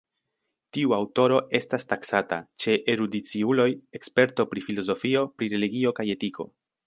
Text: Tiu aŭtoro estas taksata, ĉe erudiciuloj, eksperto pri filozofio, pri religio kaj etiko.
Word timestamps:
Tiu 0.75 0.93
aŭtoro 0.95 1.35
estas 1.59 1.85
taksata, 1.91 2.39
ĉe 2.63 2.77
erudiciuloj, 2.95 3.69
eksperto 3.99 4.47
pri 4.55 4.67
filozofio, 4.69 5.25
pri 5.41 5.51
religio 5.57 5.95
kaj 6.01 6.07
etiko. 6.15 6.49